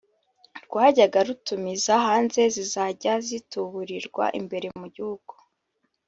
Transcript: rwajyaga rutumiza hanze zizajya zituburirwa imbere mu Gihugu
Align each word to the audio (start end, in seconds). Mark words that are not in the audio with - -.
rwajyaga 0.65 1.19
rutumiza 1.27 1.93
hanze 2.05 2.41
zizajya 2.55 3.13
zituburirwa 3.27 4.25
imbere 4.39 4.67
mu 4.79 4.87
Gihugu 4.95 5.33